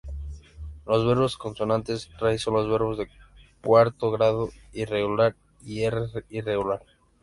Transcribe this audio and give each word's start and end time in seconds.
Los 0.87 1.05
verbos 1.05 1.37
consonante-raíz 1.37 2.41
son 2.41 2.55
los 2.55 2.67
verbos 2.67 2.97
de 2.97 3.07
cuarto 3.63 4.09
grado, 4.09 4.49
N-irregular 4.73 5.35
y 5.63 5.83
R-irregular. 5.83 6.81